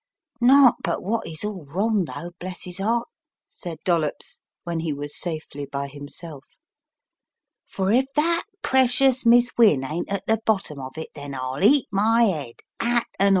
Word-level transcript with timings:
"Not 0.41 0.77
but 0.83 1.03
wot 1.03 1.25
Vs 1.27 1.43
all 1.43 1.63
wrong 1.63 2.05
though, 2.05 2.31
bless 2.39 2.65
'is 2.65 2.79
'eart," 2.79 3.07
said 3.47 3.77
Dollops, 3.85 4.39
when 4.63 4.79
he 4.79 4.91
was 4.91 5.15
safely 5.15 5.67
by 5.71 5.87
himself, 5.89 6.43
"for 7.67 7.91
if 7.91 8.05
that 8.15 8.45
precious 8.63 9.27
Miss 9.27 9.51
Wynne 9.59 9.83
ain't 9.85 10.11
at 10.11 10.25
the 10.25 10.41
bottom 10.43 10.79
of 10.79 10.97
it 10.97 11.09
then 11.13 11.35
I'll 11.35 11.63
eat 11.63 11.85
my 11.91 12.23
'ead, 12.25 12.61
'at 12.79 13.05
and 13.19 13.25
all." 13.27 13.29